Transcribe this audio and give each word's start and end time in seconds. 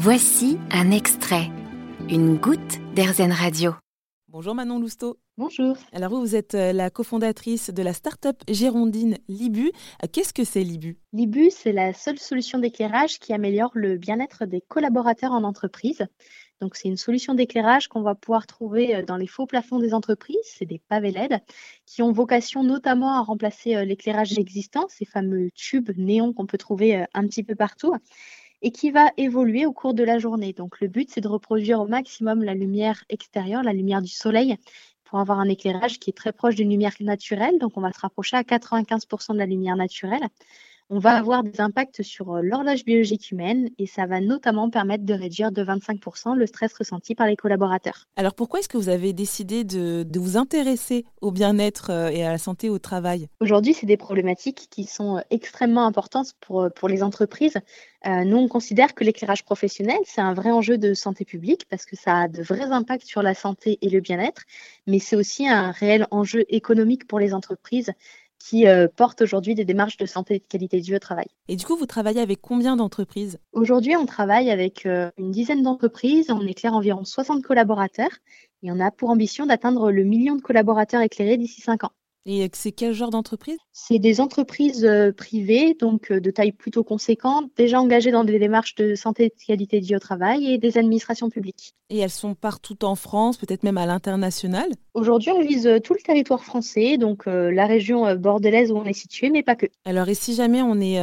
Voici 0.00 0.58
un 0.70 0.92
extrait, 0.92 1.50
une 2.08 2.36
goutte 2.36 2.78
d'Airzen 2.94 3.32
Radio. 3.32 3.72
Bonjour 4.28 4.54
Manon 4.54 4.78
Lousteau. 4.78 5.18
Bonjour. 5.36 5.76
Alors 5.92 6.10
vous, 6.10 6.20
vous 6.20 6.36
êtes 6.36 6.54
euh, 6.54 6.72
la 6.72 6.88
cofondatrice 6.88 7.70
de 7.70 7.82
la 7.82 7.92
start-up 7.92 8.36
girondine 8.48 9.18
Libu. 9.26 9.72
Euh, 10.04 10.06
Qu'est-ce 10.12 10.32
que 10.32 10.44
c'est 10.44 10.62
Libu? 10.62 10.98
Libu, 11.12 11.50
c'est 11.50 11.72
la 11.72 11.92
seule 11.92 12.20
solution 12.20 12.60
d'éclairage 12.60 13.18
qui 13.18 13.32
améliore 13.32 13.72
le 13.74 13.96
bien-être 13.96 14.46
des 14.46 14.60
collaborateurs 14.60 15.32
en 15.32 15.42
entreprise. 15.42 16.06
Donc 16.60 16.76
c'est 16.76 16.86
une 16.86 16.96
solution 16.96 17.34
d'éclairage 17.34 17.88
qu'on 17.88 18.02
va 18.02 18.14
pouvoir 18.14 18.46
trouver 18.46 18.94
euh, 18.94 19.02
dans 19.02 19.16
les 19.16 19.26
faux 19.26 19.46
plafonds 19.46 19.80
des 19.80 19.94
entreprises, 19.94 20.38
c'est 20.44 20.64
des 20.64 20.80
pavés 20.88 21.10
LED 21.10 21.40
qui 21.86 22.02
ont 22.02 22.12
vocation 22.12 22.62
notamment 22.62 23.18
à 23.18 23.22
remplacer 23.22 23.84
l'éclairage 23.84 24.38
existant, 24.38 24.86
ces 24.88 25.06
fameux 25.06 25.50
tubes 25.56 25.90
néons 25.96 26.32
qu'on 26.32 26.46
peut 26.46 26.56
trouver 26.56 27.04
un 27.14 27.26
petit 27.26 27.42
peu 27.42 27.56
partout 27.56 27.94
et 28.62 28.70
qui 28.70 28.90
va 28.90 29.10
évoluer 29.16 29.66
au 29.66 29.72
cours 29.72 29.94
de 29.94 30.02
la 30.02 30.18
journée. 30.18 30.52
Donc 30.52 30.80
le 30.80 30.88
but, 30.88 31.10
c'est 31.10 31.20
de 31.20 31.28
reproduire 31.28 31.80
au 31.80 31.86
maximum 31.86 32.42
la 32.42 32.54
lumière 32.54 33.04
extérieure, 33.08 33.62
la 33.62 33.72
lumière 33.72 34.02
du 34.02 34.08
soleil, 34.08 34.56
pour 35.04 35.20
avoir 35.20 35.38
un 35.40 35.48
éclairage 35.48 35.98
qui 35.98 36.10
est 36.10 36.16
très 36.16 36.32
proche 36.32 36.54
d'une 36.54 36.70
lumière 36.70 36.94
naturelle. 37.00 37.58
Donc 37.58 37.76
on 37.76 37.80
va 37.80 37.92
se 37.92 38.00
rapprocher 38.00 38.36
à 38.36 38.42
95% 38.42 39.32
de 39.32 39.38
la 39.38 39.46
lumière 39.46 39.76
naturelle 39.76 40.28
on 40.90 40.98
va 40.98 41.12
avoir 41.12 41.42
des 41.42 41.60
impacts 41.60 42.02
sur 42.02 42.36
euh, 42.36 42.40
l'horloge 42.42 42.84
biologique 42.84 43.30
humaine 43.30 43.68
et 43.78 43.86
ça 43.86 44.06
va 44.06 44.20
notamment 44.20 44.70
permettre 44.70 45.04
de 45.04 45.12
réduire 45.12 45.52
de 45.52 45.62
25% 45.62 46.34
le 46.34 46.46
stress 46.46 46.72
ressenti 46.72 47.14
par 47.14 47.26
les 47.26 47.36
collaborateurs. 47.36 48.06
Alors 48.16 48.34
pourquoi 48.34 48.60
est-ce 48.60 48.68
que 48.68 48.78
vous 48.78 48.88
avez 48.88 49.12
décidé 49.12 49.64
de, 49.64 50.06
vous 50.18 50.36
intéresser 50.36 51.04
au 51.20 51.30
bien-être 51.30 51.90
euh, 51.90 52.08
et 52.08 52.24
à 52.24 52.32
la 52.32 52.38
santé 52.38 52.70
au 52.70 52.78
travail? 52.78 53.28
Aujourd'hui, 53.40 53.74
c'est 53.74 53.86
des 53.86 53.96
problématiques 53.96 54.68
qui 54.70 54.84
sont 54.84 55.18
euh, 55.18 55.20
extrêmement 55.30 55.86
importantes 55.86 56.32
pour, 56.40 56.68
pour 56.74 56.88
les 56.88 57.02
entreprises. 57.02 57.58
nous, 58.06 58.36
on 58.36 58.48
considère 58.48 58.94
que 58.94 59.04
l'éclairage 59.04 59.44
professionnel, 59.44 59.98
c'est 60.04 60.20
un 60.20 60.34
vrai 60.34 60.50
enjeu 60.50 60.78
de 60.78 60.94
santé 60.94 61.24
publique 61.24 61.66
parce 61.68 61.84
que 61.84 61.96
ça 61.96 62.22
a 62.22 62.28
de 62.28 62.42
vrais 62.42 62.70
impacts 62.70 63.06
sur 63.06 63.22
la 63.22 63.34
santé 63.34 63.78
et 63.82 63.90
le 63.90 64.00
bien-être, 64.00 64.42
mais 64.86 64.98
c'est 64.98 65.16
aussi 65.16 65.48
un 65.48 65.70
réel 65.70 66.06
enjeu 66.10 66.44
économique 66.48 67.06
pour 67.06 67.18
les 67.18 67.34
entreprises 67.34 67.92
qui 68.38 68.66
euh, 68.66 68.88
portent 68.94 69.22
aujourd'hui 69.22 69.54
des 69.54 69.64
démarches 69.64 69.96
de 69.96 70.06
santé 70.06 70.36
et 70.36 70.38
de 70.38 70.44
qualité 70.44 70.80
de 70.80 70.84
vie 70.84 70.96
au 70.96 70.98
travail. 70.98 71.26
Et 71.48 71.56
du 71.56 71.64
coup, 71.64 71.76
vous 71.76 71.86
travaillez 71.86 72.20
avec 72.20 72.40
combien 72.40 72.76
d'entreprises? 72.76 73.38
Aujourd'hui, 73.52 73.96
on 73.96 74.06
travaille 74.06 74.50
avec 74.50 74.86
euh, 74.86 75.10
une 75.18 75.30
dizaine 75.30 75.62
d'entreprises. 75.62 76.30
On 76.30 76.46
éclaire 76.46 76.74
environ 76.74 77.04
60 77.04 77.42
collaborateurs 77.42 78.10
et 78.62 78.70
on 78.70 78.80
a 78.80 78.90
pour 78.90 79.10
ambition 79.10 79.46
d'atteindre 79.46 79.90
le 79.90 80.04
million 80.04 80.36
de 80.36 80.42
collaborateurs 80.42 81.02
éclairés 81.02 81.36
d'ici 81.36 81.60
5 81.60 81.84
ans. 81.84 81.92
Et 82.30 82.46
c'est 82.52 82.72
quel 82.72 82.92
genre 82.92 83.08
d'entreprise? 83.08 83.56
C'est 83.72 83.98
des 83.98 84.20
entreprises 84.20 84.84
euh, 84.84 85.12
privées, 85.12 85.74
donc 85.80 86.10
euh, 86.10 86.20
de 86.20 86.30
taille 86.30 86.52
plutôt 86.52 86.84
conséquente, 86.84 87.50
déjà 87.56 87.80
engagées 87.80 88.10
dans 88.10 88.22
des 88.22 88.38
démarches 88.38 88.74
de 88.74 88.94
santé 88.94 89.24
et 89.24 89.28
de 89.30 89.34
qualité 89.46 89.80
de 89.80 89.86
vie 89.86 89.96
au 89.96 89.98
travail 89.98 90.52
et 90.52 90.58
des 90.58 90.76
administrations 90.76 91.30
publiques. 91.30 91.72
Et 91.88 91.96
elles 92.00 92.10
sont 92.10 92.34
partout 92.34 92.84
en 92.84 92.96
France, 92.96 93.38
peut-être 93.38 93.62
même 93.62 93.78
à 93.78 93.86
l'international? 93.86 94.68
Aujourd'hui, 94.92 95.30
on 95.30 95.40
vise 95.40 95.66
euh, 95.66 95.78
tout 95.78 95.94
le 95.94 96.00
territoire 96.00 96.44
français, 96.44 96.98
donc 96.98 97.24
la 97.24 97.66
région 97.66 98.14
bordelaise 98.16 98.72
où 98.72 98.76
on 98.76 98.84
est 98.84 98.92
situé, 98.92 99.30
mais 99.30 99.42
pas 99.42 99.56
que. 99.56 99.64
Alors, 99.86 100.06
et 100.10 100.14
si 100.14 100.34
jamais 100.34 100.60
on 100.60 100.78
est 100.82 100.98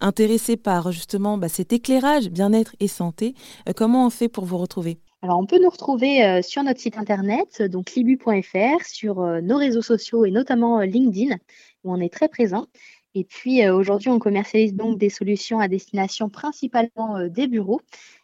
intéressé 0.00 0.58
par 0.58 0.92
justement 0.92 1.38
bah, 1.38 1.48
cet 1.48 1.72
éclairage, 1.72 2.28
bien-être 2.28 2.76
et 2.78 2.88
santé, 2.88 3.34
comment 3.74 4.06
on 4.06 4.10
fait 4.10 4.28
pour 4.28 4.44
vous 4.44 4.58
retrouver? 4.58 4.98
Alors, 5.22 5.38
on 5.38 5.46
peut 5.46 5.60
nous 5.60 5.70
retrouver 5.70 6.24
euh, 6.24 6.42
sur 6.42 6.64
notre 6.64 6.80
site 6.80 6.98
internet, 6.98 7.62
donc 7.62 7.94
libu.fr, 7.94 8.84
sur 8.84 9.20
euh, 9.20 9.40
nos 9.40 9.56
réseaux 9.56 9.82
sociaux 9.82 10.24
et 10.24 10.32
notamment 10.32 10.80
euh, 10.80 10.84
LinkedIn, 10.84 11.36
où 11.84 11.92
on 11.94 12.00
est 12.00 12.12
très 12.12 12.28
présent. 12.28 12.66
Et 13.14 13.22
puis, 13.22 13.68
aujourd'hui, 13.68 14.08
on 14.08 14.18
commercialise 14.18 14.74
donc 14.74 14.98
des 14.98 15.10
solutions 15.10 15.60
à 15.60 15.68
destination 15.68 16.30
principalement 16.30 17.28
des 17.28 17.46
bureaux. 17.46 17.82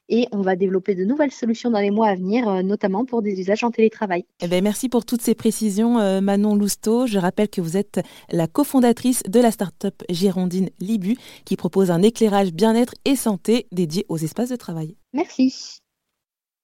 Et 0.08 0.26
on 0.32 0.40
va 0.40 0.56
développer 0.56 0.94
de 0.94 1.04
nouvelles 1.04 1.30
solutions 1.30 1.70
dans 1.70 1.80
les 1.80 1.90
mois 1.90 2.08
à 2.08 2.14
venir, 2.14 2.64
notamment 2.64 3.04
pour 3.04 3.20
des 3.20 3.38
usages 3.38 3.62
en 3.64 3.70
télétravail. 3.70 4.24
Eh 4.40 4.48
bien, 4.48 4.62
merci 4.62 4.88
pour 4.88 5.04
toutes 5.04 5.20
ces 5.20 5.34
précisions, 5.34 6.22
Manon 6.22 6.54
Lousteau. 6.54 7.06
Je 7.06 7.18
rappelle 7.18 7.50
que 7.50 7.60
vous 7.60 7.76
êtes 7.76 8.00
la 8.30 8.46
cofondatrice 8.46 9.22
de 9.24 9.40
la 9.40 9.50
start-up 9.50 10.02
girondine 10.08 10.70
Libu, 10.80 11.18
qui 11.44 11.56
propose 11.56 11.90
un 11.90 12.00
éclairage 12.00 12.54
bien-être 12.54 12.94
et 13.04 13.14
santé 13.14 13.66
dédié 13.70 14.06
aux 14.08 14.16
espaces 14.16 14.48
de 14.48 14.56
travail. 14.56 14.96
Merci. 15.12 15.82